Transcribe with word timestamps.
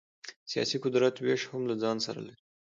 سیاسي 0.51 0.77
قدرت 0.83 1.15
وېش 1.19 1.41
هم 1.51 1.61
له 1.69 1.75
ځان 1.81 1.97
سره 2.05 2.19
لري. 2.27 2.41